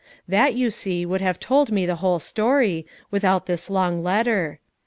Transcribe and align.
'"That, 0.27 0.55
you 0.55 0.71
see, 0.71 1.05
would 1.05 1.21
have 1.21 1.39
told 1.39 1.71
me 1.71 1.85
the 1.85 1.97
whole 1.97 2.17
story, 2.17 2.87
without 3.11 3.45
this 3.45 3.69
long 3.69 4.01
letter. 4.01 4.57